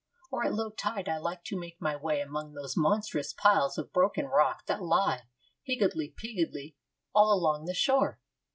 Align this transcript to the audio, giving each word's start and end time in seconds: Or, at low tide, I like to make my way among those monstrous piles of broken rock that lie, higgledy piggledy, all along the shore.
Or, 0.31 0.43
at 0.43 0.55
low 0.55 0.71
tide, 0.71 1.07
I 1.07 1.19
like 1.19 1.43
to 1.43 1.59
make 1.59 1.79
my 1.79 1.95
way 1.95 2.21
among 2.21 2.53
those 2.55 2.75
monstrous 2.75 3.33
piles 3.33 3.77
of 3.77 3.93
broken 3.93 4.25
rock 4.25 4.65
that 4.65 4.81
lie, 4.81 5.27
higgledy 5.61 6.09
piggledy, 6.17 6.75
all 7.13 7.31
along 7.31 7.65
the 7.65 7.75
shore. 7.75 8.19